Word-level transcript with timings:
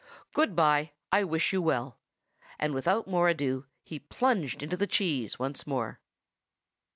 Good 0.33 0.55
by. 0.55 0.93
I 1.11 1.23
wish 1.23 1.53
you 1.53 1.61
well." 1.61 1.99
And 2.57 2.73
without 2.73 3.05
more 3.07 3.29
ado, 3.29 3.67
he 3.83 3.99
plunged 3.99 4.63
into 4.63 4.75
the 4.75 4.87
cheese 4.87 5.37
once 5.37 5.67
more. 5.67 5.99